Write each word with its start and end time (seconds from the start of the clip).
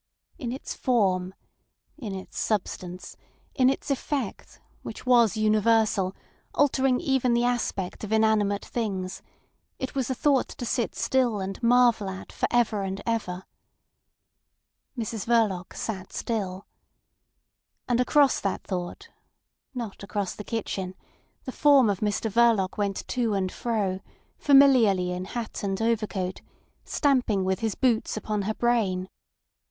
In 0.39 0.51
its 0.51 0.73
form, 0.73 1.35
in 1.99 2.15
its 2.15 2.35
substance, 2.39 3.15
in 3.53 3.69
its 3.69 3.91
effect, 3.91 4.59
which 4.81 5.05
was 5.05 5.37
universal, 5.37 6.15
altering 6.55 6.99
even 6.99 7.35
the 7.35 7.43
aspect 7.43 8.03
of 8.03 8.11
inanimate 8.11 8.65
things, 8.65 9.21
it 9.77 9.93
was 9.93 10.09
a 10.09 10.15
thought 10.15 10.47
to 10.47 10.65
sit 10.65 10.95
still 10.95 11.39
and 11.39 11.61
marvel 11.61 12.09
at 12.09 12.31
for 12.31 12.47
ever 12.49 12.81
and 12.81 12.99
ever. 13.05 13.45
Mrs 14.97 15.27
Verloc 15.27 15.75
sat 15.75 16.11
still. 16.11 16.65
And 17.87 17.99
across 17.99 18.39
that 18.39 18.63
thought 18.63 19.07
(not 19.75 20.01
across 20.01 20.33
the 20.33 20.43
kitchen) 20.43 20.95
the 21.45 21.51
form 21.51 21.91
of 21.91 21.99
Mr 21.99 22.27
Verloc 22.31 22.75
went 22.75 23.07
to 23.09 23.35
and 23.35 23.51
fro, 23.51 23.99
familiarly 24.39 25.11
in 25.11 25.25
hat 25.25 25.61
and 25.61 25.79
overcoat, 25.79 26.41
stamping 26.85 27.43
with 27.45 27.59
his 27.59 27.75
boots 27.75 28.17
upon 28.17 28.41
her 28.41 28.55
brain. 28.55 29.07